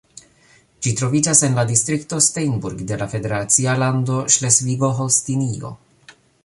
[0.85, 5.75] Ĝi troviĝas en la distrikto Steinburg de la federacia lando Ŝlesvigo-Holstinio.